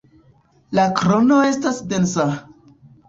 [0.79, 2.27] La krono estas densa.